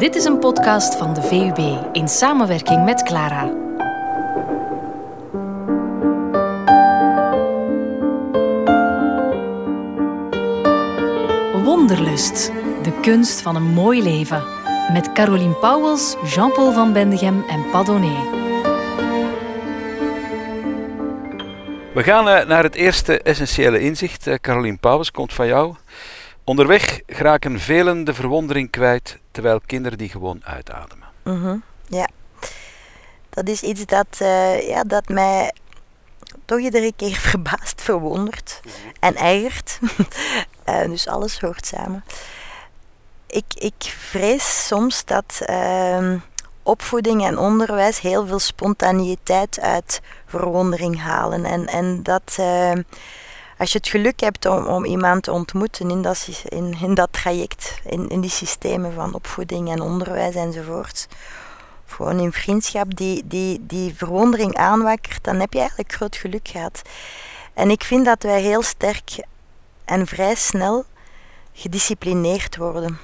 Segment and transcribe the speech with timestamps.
[0.00, 1.58] Dit is een podcast van de VUB
[1.92, 3.52] in samenwerking met Clara.
[11.64, 12.52] Wonderlust,
[12.82, 14.44] de kunst van een mooi leven.
[14.92, 18.16] Met Caroline Pauwels, Jean-Paul van Bendegem en Padonné.
[21.94, 24.26] We gaan eh, naar het eerste essentiële inzicht.
[24.26, 25.74] Uh, Caroline Pauwels komt van jou.
[26.44, 31.08] Onderweg geraken velen de verwondering kwijt, terwijl kinderen die gewoon uitademen.
[31.22, 32.08] Mhm, ja,
[33.30, 35.52] dat is iets dat, uh, ja, dat mij
[36.44, 39.78] toch iedere keer verbaast, verwondert mm en ergert.
[40.68, 42.04] uh, dus alles hoort samen.
[43.26, 46.14] Ik, ik vrees soms dat uh,
[46.62, 51.44] opvoeding en onderwijs heel veel spontaniteit uit verwondering halen.
[51.44, 52.82] En, en dat ehm,
[53.60, 57.08] als je het geluk hebt om, om iemand te ontmoeten in dat, in, in dat
[57.12, 61.06] traject, in, in die systemen van opvoeding en onderwijs enzovoort,
[61.86, 66.48] of gewoon in vriendschap, die, die, die verwondering aanwakkert, dan heb je eigenlijk groot geluk
[66.48, 66.82] gehad.
[67.54, 69.10] En ik vind dat wij heel sterk
[69.84, 70.84] en vrij snel
[71.52, 72.98] gedisciplineerd worden.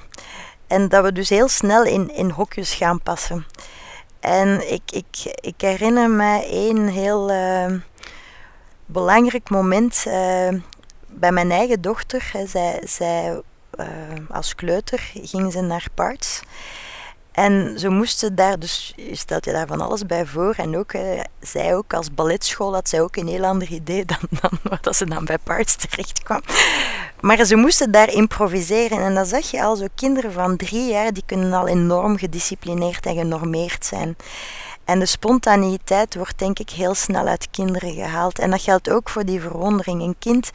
[0.67, 3.45] En dat we dus heel snel in, in hokjes gaan passen.
[4.19, 7.73] En ik, ik, ik herinner me één heel uh,
[8.87, 10.13] belangrijk moment uh,
[11.07, 12.31] bij mijn eigen dochter.
[12.45, 13.41] Zij, zij
[13.79, 13.85] uh,
[14.29, 16.41] als kleuter ging ze naar parts.
[17.31, 20.53] En ze moesten daar, dus je stelt je daar van alles bij voor.
[20.57, 21.01] En ook, uh,
[21.39, 25.05] zij ook als balletschool had zij ook een heel ander idee dan, dan wat ze
[25.05, 26.41] dan bij Parts terecht kwam.
[27.19, 29.01] Maar ze moesten daar improviseren.
[29.03, 33.05] En dan zag je al zo kinderen van drie jaar, die kunnen al enorm gedisciplineerd
[33.05, 34.15] en genormeerd zijn.
[34.87, 38.39] En de spontaniteit wordt denk ik heel snel uit kinderen gehaald.
[38.39, 40.01] En dat geldt ook voor die verwondering.
[40.01, 40.51] Een kind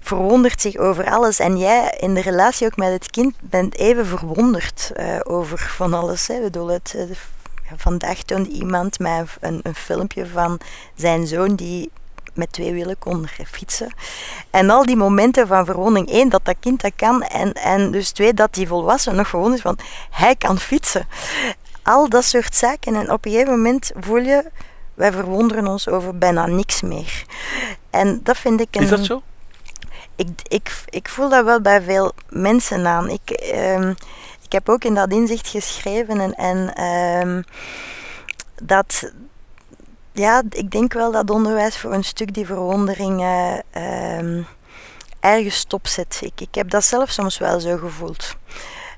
[0.00, 1.38] verwondert zich over alles.
[1.38, 5.94] En jij in de relatie ook met het kind bent even verwonderd uh, over van
[5.94, 6.26] alles.
[6.26, 6.34] Hè.
[6.34, 6.96] Ik bedoel, het,
[7.76, 10.60] vandaag toonde iemand mij een, een filmpje van
[10.94, 11.90] zijn zoon die
[12.34, 13.94] met twee wielen kon fietsen.
[14.50, 16.10] En al die momenten van verwondering.
[16.10, 17.22] één, dat dat kind dat kan.
[17.22, 19.78] En, en dus twee, dat die volwassen nog gewoon is van,
[20.10, 21.06] hij kan fietsen.
[21.88, 22.94] Al dat soort zaken.
[22.94, 24.50] En op een gegeven moment voel je,
[24.94, 27.24] wij verwonderen ons over bijna niks meer.
[27.90, 28.82] En dat vind ik een...
[28.82, 29.22] Is dat zo?
[30.18, 33.08] ik, ik, ik voel dat wel bij veel mensen aan.
[33.08, 33.94] Ik, um,
[34.44, 36.84] ik heb ook in dat inzicht geschreven en, en
[37.28, 37.44] um,
[38.62, 39.12] dat,
[40.12, 44.46] ja, ik denk wel dat onderwijs voor een stuk die verwondering uh, um,
[45.20, 46.18] ergens stopzet.
[46.22, 48.36] Ik, ik heb dat zelf soms wel zo gevoeld.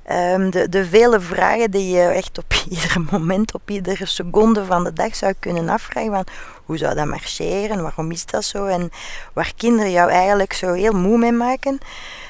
[0.09, 4.85] Um, de, de vele vragen die je echt op ieder moment, op iedere seconde van
[4.85, 6.25] de dag zou kunnen afvragen.
[6.65, 7.83] Hoe zou dat marcheren?
[7.83, 8.67] Waarom is dat zo?
[8.67, 8.91] En
[9.33, 11.79] waar kinderen jou eigenlijk zo heel moe mee maken,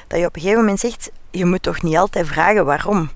[0.07, 3.09] dat je op een gegeven moment zegt: je moet toch niet altijd vragen waarom.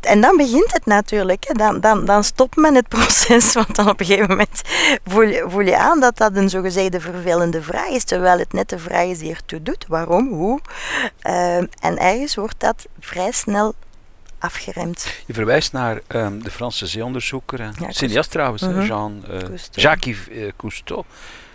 [0.00, 1.44] En dan begint het natuurlijk.
[1.48, 1.54] Hè.
[1.54, 3.52] Dan, dan, dan stopt men het proces.
[3.52, 4.62] Want dan op een gegeven moment
[5.04, 8.04] voel je, voel je aan dat dat een zogezegde vervelende vraag is.
[8.04, 9.84] Terwijl het net de vraag is die ertoe doet.
[9.88, 10.28] Waarom?
[10.28, 10.60] Hoe?
[11.26, 13.74] Uh, en ergens wordt dat vrij snel
[14.38, 15.06] afgeremd.
[15.26, 18.86] Je verwijst naar um, de Franse zeeonderzoeker, ja, cineast trouwens, mm -hmm.
[18.86, 19.38] Jean, uh,
[19.70, 20.16] Jacques
[20.56, 21.04] Cousteau.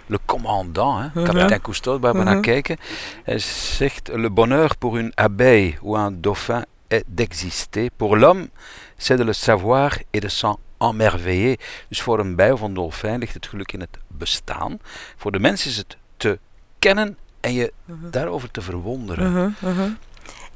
[0.10, 1.34] Le commandant, hein, mm -hmm.
[1.34, 2.34] kapitein Cousteau, waar we mm -hmm.
[2.34, 2.78] naar kijken.
[3.24, 7.90] Hij zegt: Le bonheur pour une abeille ou un dauphin est d'exister.
[7.98, 8.50] Pour l'homme,
[8.98, 11.60] c'est de le savoir et de s'en emmerveiller.
[11.88, 14.80] Dus voor een bij of een dolfijn ligt het geluk in het bestaan.
[15.18, 16.40] Voor de mens is het te
[16.80, 18.12] kennen en je -hmm.
[18.12, 19.32] daarover te verwonderen.
[19.32, 19.98] Mm -hmm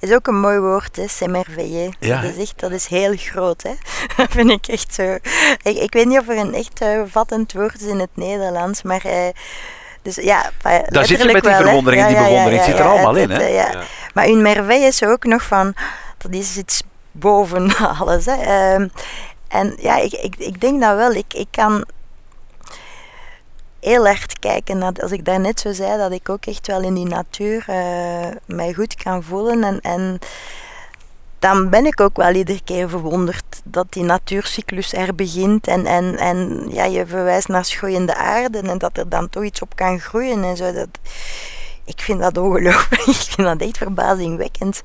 [0.01, 1.93] is ook een mooi woord, hè, s'émerveiller.
[1.99, 2.21] Ja.
[2.21, 3.73] Dat, is echt, dat is heel groot, hè.
[4.17, 5.17] dat vind ik echt zo.
[5.63, 8.81] Ik, ik weet niet of er een echt uh, vattend woord is in het Nederlands,
[8.81, 9.05] maar...
[9.05, 9.27] Uh,
[10.01, 10.51] dus ja,
[10.87, 13.45] Daar zit je met die verwondering, ja, die bewondering ja, zit er allemaal in, hè?
[13.45, 13.83] Ja.
[14.13, 15.73] Maar een merveille is ook nog van,
[16.21, 18.73] dat is iets boven alles, hè.
[18.75, 18.91] Um,
[19.47, 21.11] en ja, ik, ik, ik denk dat wel.
[21.11, 21.85] Ik, ik kan
[23.79, 26.93] heel erg kijken naar, als ik daarnet zo zei, dat ik ook echt wel in
[26.93, 29.63] die natuur uh, mij goed kan voelen.
[29.63, 30.19] En, en
[31.39, 35.67] dan ben ik ook wel iedere keer verwonderd dat die natuurcyclus er begint.
[35.67, 39.61] En, en, en ja, je verwijst naar schroeiende aarde en dat er dan toch iets
[39.61, 40.73] op kan groeien en zo.
[40.73, 40.89] Dat,
[41.85, 43.01] ik vind dat ongelooflijk.
[43.15, 44.81] ik vind dat echt verbazingwekkend.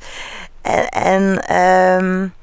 [0.66, 1.56] En, en
[2.02, 2.34] um,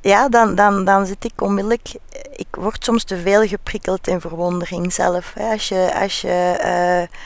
[0.00, 1.88] ja, dan, dan, dan zit ik onmiddellijk.
[2.36, 5.32] Ik word soms te veel geprikkeld in verwondering zelf.
[5.34, 5.50] Hè.
[5.52, 5.90] Als je.
[6.00, 7.18] Als je uh,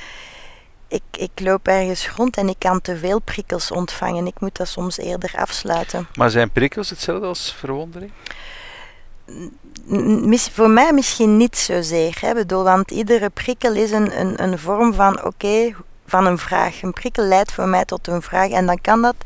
[0.88, 4.26] ik, ik loop ergens rond en ik kan te veel prikkels ontvangen.
[4.26, 6.08] Ik moet dat soms eerder afsluiten.
[6.14, 8.12] Maar zijn prikkels hetzelfde als verwondering?
[10.24, 12.16] Mis, voor mij misschien niet zozeer.
[12.20, 15.74] Hè, bedoel, want iedere prikkel is een, een, een vorm van oké, okay,
[16.06, 16.82] van een vraag.
[16.82, 19.16] Een prikkel leidt voor mij tot een vraag en dan kan dat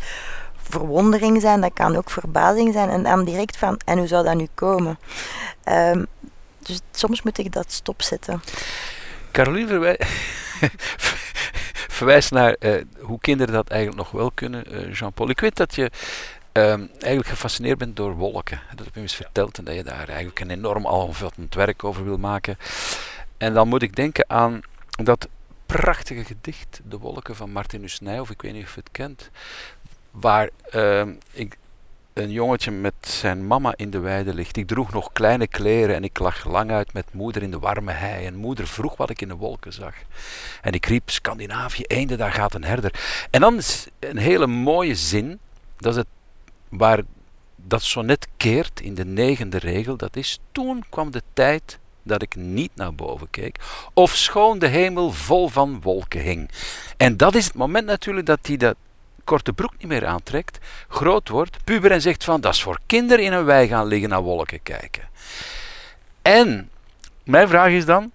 [0.68, 2.88] verwondering zijn, dat kan ook verbazing zijn.
[2.88, 4.98] En dan direct van, en hoe zou dat nu komen?
[5.64, 6.06] Um,
[6.58, 8.42] dus soms moet ik dat stopzetten.
[9.32, 9.98] Caroline
[11.98, 15.28] verwijst naar uh, hoe kinderen dat eigenlijk nog wel kunnen, uh, Jean-Paul.
[15.30, 15.90] Ik weet dat je
[16.52, 18.60] um, eigenlijk gefascineerd bent door wolken.
[18.74, 22.04] Dat heb je eens verteld en dat je daar eigenlijk een enorm alomvattend werk over
[22.04, 22.58] wil maken.
[23.36, 25.28] En dan moet ik denken aan dat
[25.66, 29.30] prachtige gedicht, De Wolken van Martinus Nijhoff, ik weet niet of je het kent,
[30.20, 31.58] waar uh, ik,
[32.12, 34.56] een jongetje met zijn mama in de weide ligt.
[34.56, 37.92] Ik droeg nog kleine kleren en ik lag lang uit met moeder in de warme
[37.92, 38.26] hei.
[38.26, 39.94] En moeder vroeg wat ik in de wolken zag.
[40.62, 42.94] En ik riep, Scandinavië, eende, daar gaat een herder.
[43.30, 45.38] En dan is een hele mooie zin,
[45.76, 46.06] dat is het,
[46.68, 47.02] waar
[47.56, 52.36] dat sonnet keert in de negende regel, dat is, toen kwam de tijd dat ik
[52.36, 53.58] niet naar boven keek,
[53.94, 56.50] of schoon de hemel vol van wolken hing.
[56.96, 58.76] En dat is het moment natuurlijk dat hij dat
[59.28, 60.58] korte broek niet meer aantrekt,
[60.88, 64.08] groot wordt, puber en zegt van dat is voor kinderen in een wei gaan liggen
[64.08, 65.08] naar wolken kijken.
[66.22, 66.70] En
[67.24, 68.10] mijn vraag is dan,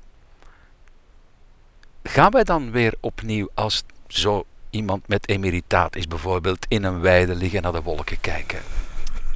[2.04, 7.36] gaan wij dan weer opnieuw als zo iemand met emeritaat is bijvoorbeeld in een weide
[7.36, 8.60] liggen naar de wolken kijken?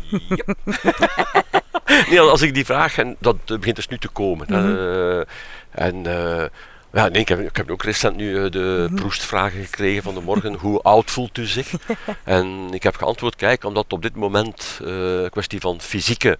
[0.09, 0.55] Yep.
[2.09, 4.47] nee, als ik die vraag, en dat begint dus nu te komen.
[4.49, 5.25] Mm
[5.71, 6.43] en uh,
[6.97, 10.13] ja, nee, ik heb, ik heb ook recent nu uh, de mm proestvragen gekregen van
[10.13, 10.53] de morgen.
[10.53, 11.73] Hoe oud voelt u zich?
[12.23, 16.37] en ik heb geantwoord, kijk, omdat op dit moment uh, een kwestie van fysieke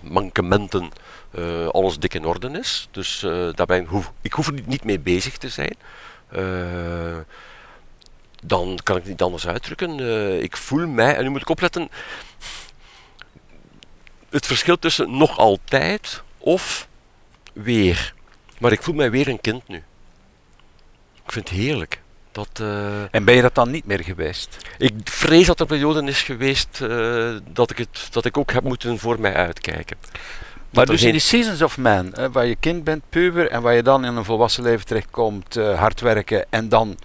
[0.00, 0.90] mankementen
[1.70, 2.88] alles dik in orde is.
[2.90, 3.20] Dus
[3.54, 5.76] daar ben ik, hoef, ik hoef er niet mee bezig te zijn
[8.46, 9.98] dan kan ik het niet anders uitdrukken.
[9.98, 11.88] Uh, ik voel mij, en nu moet ik opletten,
[14.30, 16.88] het verschil tussen nog altijd of
[17.52, 18.14] weer.
[18.58, 19.82] Maar ik voel mij weer een kind nu.
[21.24, 22.02] Ik vind het heerlijk.
[22.32, 24.56] Dat, uh, en ben je dat dan niet meer geweest?
[24.78, 28.62] Ik vrees dat er perioden is geweest uh, dat, ik het, dat ik ook heb
[28.62, 29.96] moeten voor mij uitkijken.
[30.70, 33.74] Maar dus in die Seasons of Man, hè, waar je kind bent, puber, en waar
[33.74, 36.98] je dan in een volwassen leven terechtkomt, uh, hard werken en dan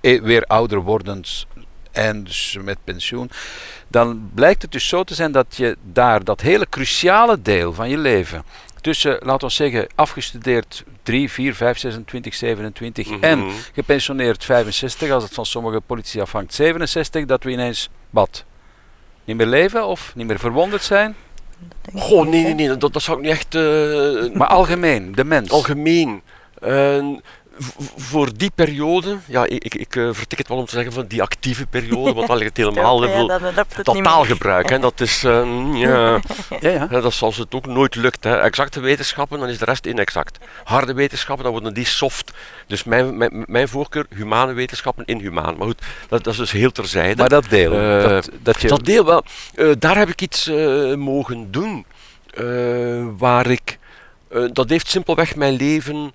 [0.00, 1.46] e- weer ouder wordend
[1.92, 3.30] en dus met pensioen,
[3.88, 7.88] dan blijkt het dus zo te zijn dat je daar dat hele cruciale deel van
[7.88, 8.44] je leven,
[8.84, 13.22] tussen, laten we zeggen, afgestudeerd 3, 4, 5, 26, 27 mm -hmm.
[13.22, 18.44] en gepensioneerd 65, als het van sommige politici afhangt 67, dat we ineens, wat,
[19.24, 21.14] niet meer leven of niet meer verwonderd zijn?
[21.94, 23.54] Goh, nee, nee, nee, dat, dat zou ik niet echt...
[23.54, 25.50] Uh, maar algemeen, de mens.
[25.50, 26.22] Algemeen.
[26.62, 27.18] Uh,
[27.96, 31.06] voor die periode, ja, ik, ik, ik uh, vertik het wel om te zeggen van
[31.06, 34.68] die actieve periode, want dan ligt het helemaal ja, ja, dat, dat taalgebruik.
[34.68, 35.46] Hè, dat is, uh,
[35.84, 36.20] ja,
[36.60, 36.86] ja, ja.
[36.86, 38.24] dat is als het ook nooit lukt.
[38.24, 38.36] Hè.
[38.36, 40.38] Exacte wetenschappen, dan is de rest inexact.
[40.64, 42.32] Harde wetenschappen, dan worden die soft.
[42.66, 45.56] Dus mijn, mijn, mijn voorkeur, humane wetenschappen, inhumaan.
[45.56, 47.16] Maar goed, dat, dat is dus heel terzijde.
[47.16, 48.68] Maar dat deel, uh, dat, dat, je...
[48.68, 49.24] dat deel wel,
[49.78, 50.50] daar heb ik iets
[50.96, 51.86] mogen doen
[53.16, 53.78] waar ik,
[54.52, 56.12] dat heeft simpelweg mijn leven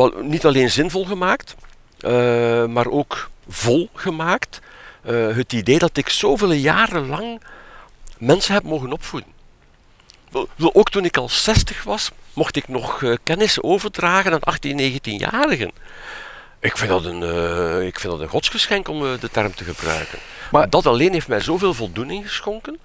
[0.00, 1.56] wel, niet alleen zinvol gemaakt,
[2.00, 4.60] uh, maar ook vol gemaakt.
[5.06, 7.40] Uh, het idee dat ik zoveel jaren lang
[8.18, 9.32] mensen heb mogen opvoeden.
[10.72, 15.70] Ook toen ik al 60 was, mocht ik nog uh, kennis overdragen aan 18, 19-jarigen.
[16.60, 19.64] Ik vind, dat een, uh, ik vind dat een godsgeschenk om uh, de term te
[19.64, 20.18] gebruiken.
[20.50, 22.78] Maar dat alleen heeft mij zoveel voldoening geschonken.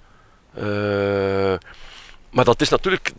[2.30, 3.12] maar dat is natuurlijk,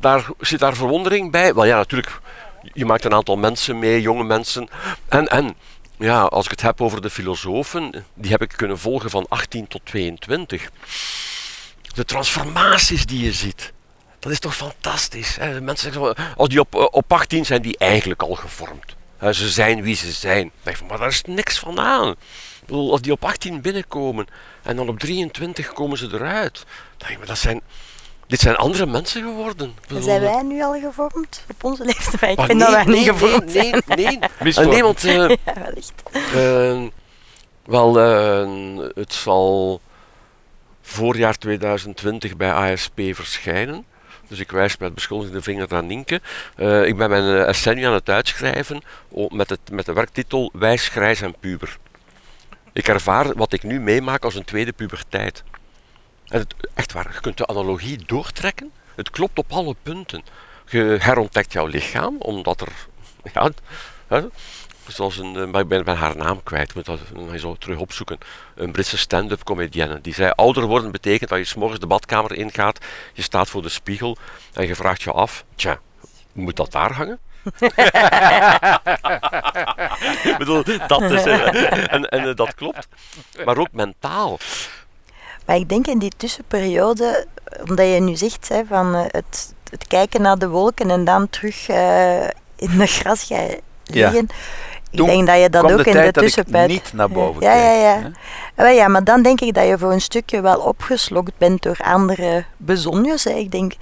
[0.00, 1.54] daar zit daar verwondering bij.
[1.54, 2.20] Wel ja, natuurlijk
[2.72, 4.68] je maakt een aantal mensen mee, jonge mensen.
[5.08, 5.54] En, en
[5.98, 9.68] ja, als ik het heb over de filosofen, die heb ik kunnen volgen van 18
[9.68, 10.70] tot 22.
[11.94, 13.72] De transformaties die je ziet.
[14.18, 15.38] Dat is toch fantastisch.
[15.60, 18.96] Mensen zeggen, als die op, op 18 zijn, die eigenlijk al gevormd.
[19.30, 20.50] Ze zijn wie ze zijn.
[20.88, 22.14] Maar daar is niks van aan.
[22.68, 24.26] Als die op 18 binnenkomen
[24.62, 26.64] en dan op 23 komen ze eruit.
[26.96, 27.60] Dan denk ik, dat zijn,
[28.32, 29.74] dit zijn andere mensen geworden.
[30.00, 31.44] Zijn wij nu al gevormd?
[31.50, 32.38] Op onze leeftijd?
[32.38, 33.82] Ik vind nee, dat wij niet gevormd nee, zijn.
[33.86, 34.06] Nee,
[34.40, 34.52] nee.
[34.58, 35.04] Uh, nee want...
[35.04, 36.02] Uh, ja, wellicht.
[36.34, 36.82] Uh,
[37.64, 37.94] wel,
[38.94, 39.80] het zal
[40.82, 43.84] voorjaar 2020 bij ASP verschijnen.
[44.28, 46.20] Dus ik wijs met beschuldigende vinger naar Nienke.
[46.56, 48.82] Uh, ik ben mijn essay nu aan het uitschrijven
[49.28, 51.78] met, het, met de werktitel Wijs, Grijs en Puber.
[52.72, 55.42] Ik ervaar wat ik nu meemaak als een tweede puberteit.
[56.74, 58.72] Echt waar, je kunt de analogie doortrekken.
[58.94, 60.22] Het klopt op alle punten.
[60.68, 62.72] Je herontdekt jouw lichaam, omdat er.
[64.08, 64.24] Ja,
[64.86, 67.00] zoals een, eh, ik ben, ben haar naam kwijt, moet dat
[67.32, 68.18] eens terug opzoeken.
[68.54, 70.00] Een Britse stand-up comedienne.
[70.00, 72.78] Die zei: Ouder worden betekent dat je s'morgens de badkamer ingaat,
[73.12, 74.16] je staat voor de spiegel
[74.52, 75.80] en je vraagt je af: Tja,
[76.32, 77.18] moet dat daar hangen?
[80.30, 82.88] ik bedoel, dat is, en, en dat klopt.
[83.44, 84.38] Maar ook mentaal.
[85.52, 87.26] Maar ik denk in die tussenperiode,
[87.68, 91.68] omdat je nu zegt hè, van het, het kijken naar de wolken en dan terug
[92.56, 93.48] in de gras gaan
[93.84, 94.28] liggen.
[94.28, 94.34] Ja
[94.92, 96.68] ik denk dat je dat ook in de tussentijd.
[96.68, 98.10] niet naar boven ja, ja, ja.
[98.56, 98.68] ja.
[98.68, 102.44] ja, maar dan denk ik dat je voor een stukje wel opgeslokt bent door andere
[102.56, 103.26] bezonjes.
[103.26, 103.72] Ik denk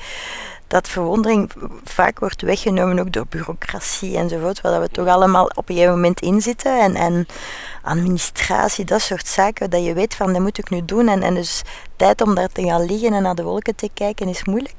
[0.70, 1.50] dat verwondering
[1.84, 6.20] vaak wordt weggenomen ook door bureaucratie enzovoort, waar we toch allemaal op een gegeven moment
[6.20, 6.80] in zitten.
[6.80, 7.26] En, en
[7.82, 11.08] administratie, dat soort zaken, dat je weet van, dat moet ik nu doen.
[11.08, 11.62] En, en dus
[11.96, 14.78] tijd om daar te gaan liggen en naar de wolken te kijken is moeilijk.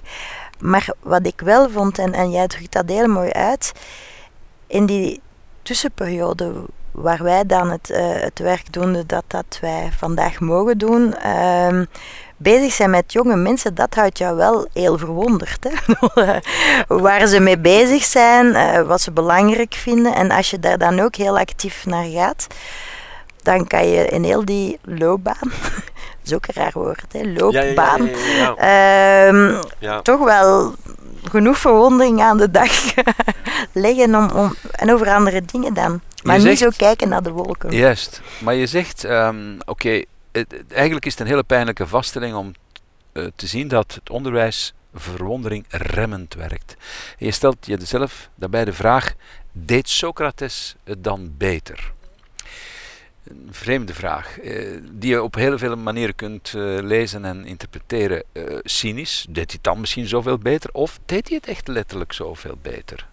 [0.60, 3.72] Maar wat ik wel vond, en, en jij drukt dat heel mooi uit,
[4.68, 5.22] in die
[5.62, 6.54] tussenperiode
[6.92, 11.82] waar wij dan het, uh, het werk doen dat, dat wij vandaag mogen doen, uh,
[12.42, 15.68] bezig zijn met jonge mensen, dat houdt jou wel heel verwonderd.
[15.70, 16.40] Hè?
[17.06, 20.16] waar ze mee bezig zijn, uh, wat ze belangrijk vinden.
[20.16, 22.48] En als je daar dan ook heel actief naar gaat,
[23.42, 27.34] dan kan je in heel die loopbaan, dat is ook een raar woord, hè?
[27.34, 28.10] loopbaan,
[30.04, 30.76] toch wel
[31.30, 32.72] genoeg verwondering aan de dag
[33.74, 36.02] leggen om, om, en over andere dingen dan.
[36.24, 37.72] Maar niet zo kijken naar de wolken.
[37.72, 38.22] Juist.
[38.40, 40.04] Maar je zegt, um, oké,
[40.68, 42.52] eigenlijk is het een hele pijnlijke vaststelling om
[43.14, 46.76] uh, te zien dat het onderwijs verwondering remmend werkt.
[47.18, 49.14] Je stelt jezelf daarbij de vraag,
[49.52, 51.92] deed Socrates het dan beter?
[53.24, 58.24] een vreemde vraag, eh, die je op heel veel manieren kunt eh, lezen en interpreteren.
[58.64, 60.70] Cynisch, deed hij het dan misschien zoveel beter?
[60.74, 63.08] Of deed hij het echt letterlijk zoveel beter?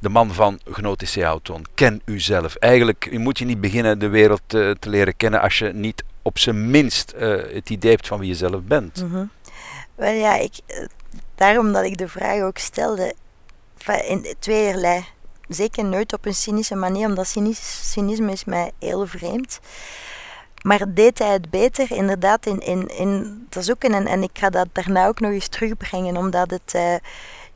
[0.00, 2.54] De man van Gnotische Auton, ken uzelf.
[2.54, 6.70] Eigenlijk moet je niet beginnen de wereld te leren kennen als je niet op zijn
[6.70, 7.12] minst
[7.52, 9.02] het idee hebt van wie je zelf bent.
[9.02, 9.30] Mm
[9.94, 10.54] Wel ja, ik,
[11.34, 13.14] daarom dat ik de vraag ook stelde,
[14.06, 15.04] in tweeërlei
[15.48, 17.36] zeker nooit op een cynische manier, omdat
[17.82, 19.60] cynisme is mij heel vreemd.
[20.62, 21.92] Maar deed hij het beter?
[21.92, 23.94] Inderdaad, in, in, in te zoeken.
[23.94, 26.72] En, en ik ga dat daarna ook nog eens terugbrengen, omdat het...
[26.76, 26.94] Uh,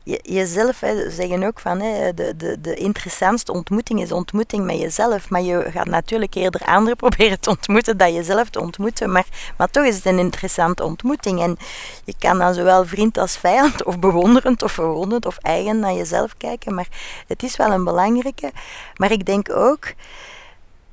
[0.09, 5.29] je, jezelf, zeggen ook van hè, de, de, de interessantste ontmoeting is ontmoeting met jezelf.
[5.29, 9.11] Maar je gaat natuurlijk eerder anderen proberen te ontmoeten dan jezelf te ontmoeten.
[9.11, 9.25] Maar,
[9.57, 11.41] maar toch is het een interessante ontmoeting.
[11.41, 11.57] En
[12.03, 16.37] je kan dan zowel vriend als vijand, of bewonderend of verwonderd of eigen naar jezelf
[16.37, 16.73] kijken.
[16.73, 16.87] Maar
[17.27, 18.51] het is wel een belangrijke.
[18.95, 19.93] Maar ik denk ook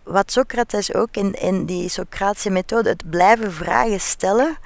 [0.02, 4.56] wat Socrates ook in, in die Socratische methode, het blijven vragen stellen,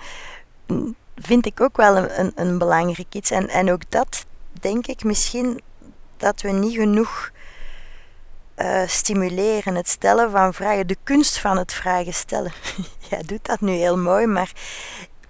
[1.16, 3.30] vind ik ook wel een, een, een belangrijk iets.
[3.30, 5.60] En, en ook dat denk ik misschien
[6.16, 7.30] dat we niet genoeg
[8.56, 9.74] uh, stimuleren.
[9.74, 12.52] Het stellen van vragen, de kunst van het vragen stellen.
[13.10, 14.52] Jij doet dat nu heel mooi, maar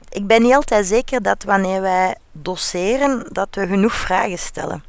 [0.09, 4.85] ik ben niet altijd zeker dat wanneer wij doseren, dat we genoeg vragen stellen.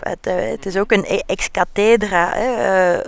[0.00, 3.04] Het, uh, het is ook een e-, ex cathedra, hè, uh,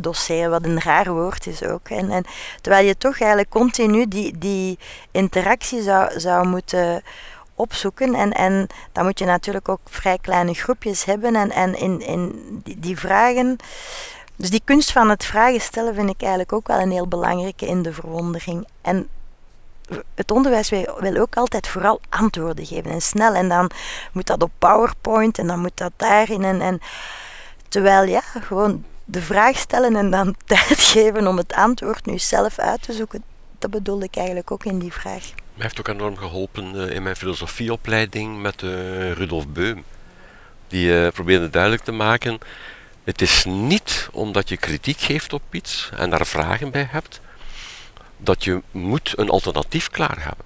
[0.00, 1.88] doseren, wat een raar woord is ook.
[1.88, 2.24] En, en,
[2.60, 4.78] terwijl je toch eigenlijk continu die, die
[5.10, 7.02] interactie zou, zou moeten
[7.60, 8.14] opzoeken.
[8.14, 11.36] En, en dan moet je natuurlijk ook vrij kleine groepjes hebben.
[11.36, 13.56] En, en in, in die, die vragen.
[14.36, 17.66] Dus die kunst van het vragen stellen vind ik eigenlijk ook wel een heel belangrijke
[17.66, 18.66] in de verwondering.
[18.82, 19.08] En
[20.14, 23.34] het onderwijs wil, ook altijd vooral antwoorden geven en snel.
[23.34, 23.70] En dan
[24.12, 26.44] moet dat op PowerPoint en dan moet dat daarin.
[26.44, 26.80] En, en
[27.68, 32.58] terwijl ja, gewoon de vraag stellen en dan tijd geven om het antwoord nu zelf
[32.58, 33.22] uit te zoeken.
[33.58, 35.32] Dat bedoelde ik eigenlijk ook in die vraag.
[35.60, 39.84] Mij heeft ook enorm geholpen uh, in mijn filosofieopleiding met uh, Rudolf Beum.
[40.68, 42.38] Die uh, probeerde duidelijk te maken:
[43.04, 47.20] het is niet omdat je kritiek geeft op iets en daar vragen bij hebt,
[48.16, 50.44] dat je moet een alternatief klaar hebben.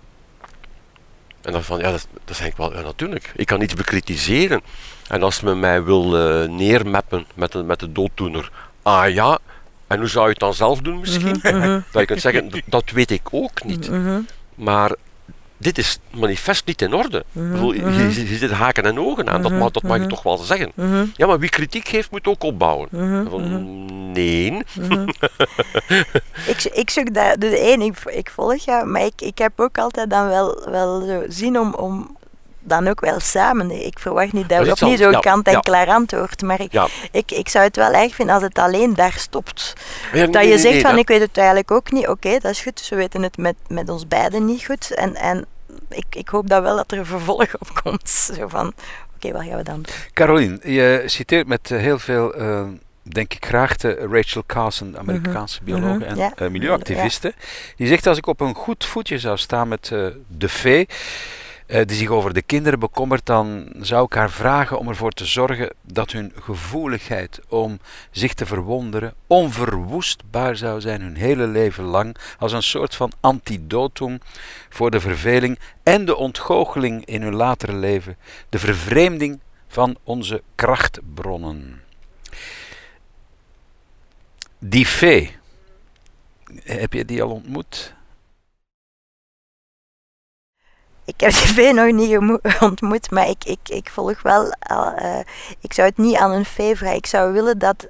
[1.41, 3.33] En dan van ja, dat, dat is eigenlijk wel ja, natuurlijk.
[3.37, 4.61] Ik kan iets bekritiseren.
[5.09, 6.09] En als men mij wil
[6.49, 8.51] neermappen met, de, met de dooddoener,
[8.83, 9.39] ah ja,
[9.87, 11.39] en hoe zou je het dan zelf doen misschien?
[11.43, 11.81] Mhm, mhm.
[11.91, 13.91] dat je kunt zeggen, dat weet ik ook niet.
[13.91, 14.21] Mhm,
[14.55, 14.95] maar
[15.57, 17.25] dit is manifest niet in orde.
[17.33, 20.23] Mm je, je, je, zit haken en ogen aan, dat, mag, dat mag je toch
[20.23, 20.73] wel zeggen.
[21.17, 22.89] Ja, maar wie kritiek geeft, moet ook opbouwen.
[23.31, 24.53] Van, nee.
[26.53, 29.79] ik, ik zoek daar, dus één, ik, ik volg jou, maar ik, ik heb ook
[29.79, 32.17] altijd dan wel, wel zin om, om
[32.65, 33.87] dan ook wel samen.
[33.87, 36.43] Ik verwacht niet dat we opnieuw zo'n kant-en-klaar antwoord.
[36.43, 36.73] Maar ik,
[37.11, 39.73] ik, ik zou het wel erg vinden als het alleen daar stopt.
[40.31, 42.09] dat je zegt van ik weet het eigenlijk ook niet.
[42.09, 42.77] Oké, dat is goed.
[42.77, 44.95] Dus we weten het met, met ons beiden niet goed.
[44.95, 45.47] En, en
[45.89, 48.11] ik, ik hoop dat wel dat er een vervolg op komt.
[48.37, 48.73] Zo van,
[49.15, 49.95] oké, wat gaan we dan doen?
[50.13, 52.41] Caroline, je citeert met eh, heel veel...
[52.41, 52.63] Uh,
[53.05, 57.35] denk ik graag de Rachel Carson, Amerikaanse mm bioloog en uh, milieuactiviste.
[57.77, 60.89] Die zegt als ik op een goed voetje zou staan met uh, de vee,
[61.67, 65.75] die zich over de kinderen bekommert, dan zou ik haar vragen om ervoor te zorgen
[65.83, 67.79] dat hun gevoeligheid om
[68.11, 74.19] zich te verwonderen onverwoestbaar zou zijn hun hele leven lang, als een soort van antidotum
[74.69, 78.17] voor de verveling en de ontgoocheling in hun latere leven,
[78.49, 81.83] de vervreemding van onze krachtbronnen.
[84.59, 85.37] Die fee,
[86.63, 87.95] heb je die al ontmoet?
[91.05, 92.19] Ik heb vee nog niet
[92.61, 94.55] ontmoet, maar ik, ik, ik volg wel.
[94.71, 95.19] Uh,
[95.61, 96.97] ik zou het niet aan een vee vragen.
[96.97, 97.89] Ik zou willen dat,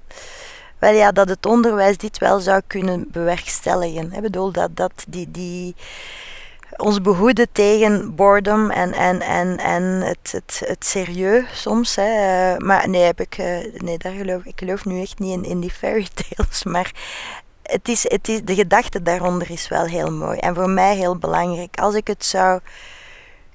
[0.78, 4.12] wel ja, dat het onderwijs dit wel zou kunnen bewerkstelligen.
[4.12, 5.74] Ik bedoel, dat, dat die, die
[6.76, 11.96] ons behoeden tegen boredom en, en, en, en het, het, het serieus soms.
[11.96, 12.02] Hè.
[12.02, 15.44] Eh, maar nee, heb ik, eh, nee daar geloof, ik geloof nu echt niet in,
[15.44, 16.06] in die fairy
[16.36, 16.64] tales.
[16.64, 16.92] Maar
[17.62, 20.38] het is, het is, de gedachte daaronder is wel heel mooi.
[20.38, 21.76] En voor mij heel belangrijk.
[21.80, 22.60] Als ik het zou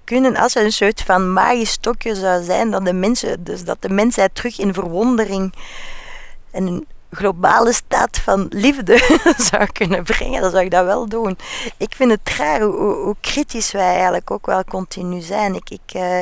[0.09, 3.81] kunnen, als er een soort van magisch stokje zou zijn, dat de, mensen, dus dat
[3.81, 5.53] de mensheid terug in verwondering
[6.51, 11.37] en een globale staat van liefde zou kunnen brengen, dan zou ik dat wel doen.
[11.77, 15.55] Ik vind het raar hoe, kritisch wij eigenlijk ook wel continu zijn.
[15.55, 16.19] Ik, ik, uh,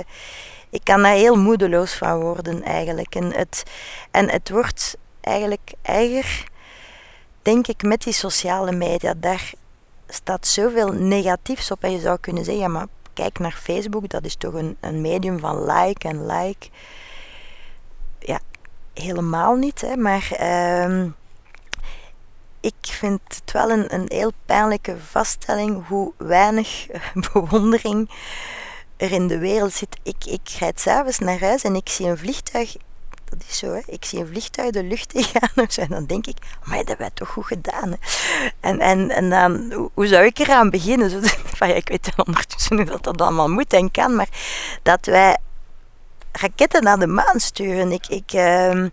[0.70, 3.16] ik kan daar heel moedeloos van worden eigenlijk.
[3.16, 3.64] En het,
[4.12, 6.44] en het wordt eigenlijk erger,
[7.42, 9.14] denk ik, met die sociale media.
[9.18, 9.52] Daar
[10.08, 14.36] staat zoveel negatiefs op en je zou kunnen zeggen, maar kijk naar Facebook, dat is
[14.36, 16.70] toch een, een medium van like en like.
[18.20, 18.40] Ja,
[18.94, 21.06] helemaal niet, hè, maar uh,
[22.60, 26.88] ik vind het wel een, een heel pijnlijke vaststelling hoe weinig
[27.34, 28.10] bewondering
[28.98, 29.98] er in de wereld zit.
[30.04, 32.76] Ik, ik rijd s'avonds naar huis en ik zie een vliegtuig
[33.30, 33.82] dat is zo, hè.
[33.86, 37.06] ik zie een vliegtuig de lucht in gaan en dan denk ik, maar dat hebben
[37.06, 37.92] wij toch goed gedaan.
[37.92, 37.98] Hè.
[38.60, 41.10] En, en, en dan, hoe zou ik eraan beginnen?
[41.10, 41.20] Zo,
[41.58, 44.30] van, ja, ik weet ondertussen hoe dat, dat allemaal moet en kan, maar
[44.84, 45.38] dat wij
[46.32, 47.92] raketten naar de maan sturen.
[47.92, 48.84] Ik, ik, uh,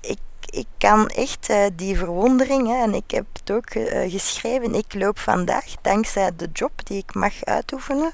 [0.00, 0.18] ik,
[0.50, 4.94] ik kan echt uh, die verwondering, hè, en ik heb het ook uh, geschreven, ik
[4.94, 8.12] loop vandaag dankzij de job die ik mag uitoefenen,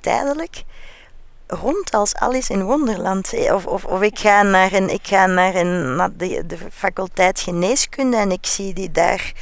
[0.00, 0.64] tijdelijk,
[1.54, 3.32] rond als Alice in Wonderland.
[3.52, 7.40] Of, of, of ik ga naar, een, ik ga naar, een, naar de, de faculteit
[7.40, 9.32] geneeskunde en ik zie die daar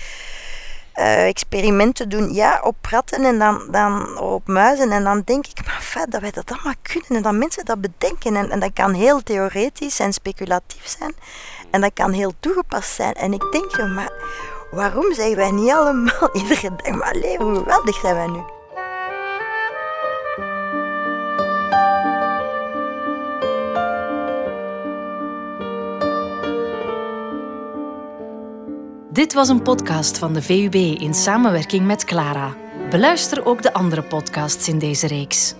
[0.94, 2.34] uh, experimenten doen.
[2.34, 4.90] Ja, op ratten en dan, dan op muizen.
[4.90, 7.80] En dan denk ik, maar feit dat wij dat allemaal kunnen en dat mensen dat
[7.80, 8.36] bedenken.
[8.36, 11.14] En, en dat kan heel theoretisch en speculatief zijn.
[11.70, 13.14] En dat kan heel toegepast zijn.
[13.14, 14.12] En ik denk, maar
[14.70, 18.59] waarom zeggen wij niet allemaal iedere dag, maar alleen hoe geweldig zijn wij nu?
[29.20, 32.54] Dit was een podcast van de VUB in samenwerking met Clara.
[32.90, 35.54] Beluister ook de andere podcasts in deze reeks.